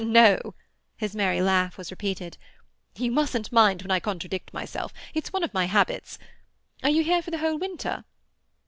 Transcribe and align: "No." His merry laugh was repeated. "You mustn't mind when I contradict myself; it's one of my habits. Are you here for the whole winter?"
"No." 0.03 0.55
His 0.97 1.15
merry 1.15 1.43
laugh 1.43 1.77
was 1.77 1.91
repeated. 1.91 2.39
"You 2.97 3.11
mustn't 3.11 3.51
mind 3.51 3.83
when 3.83 3.91
I 3.91 3.99
contradict 3.99 4.51
myself; 4.51 4.91
it's 5.13 5.31
one 5.31 5.43
of 5.43 5.53
my 5.53 5.65
habits. 5.65 6.17
Are 6.81 6.89
you 6.89 7.03
here 7.03 7.21
for 7.21 7.29
the 7.29 7.37
whole 7.37 7.59
winter?" 7.59 8.03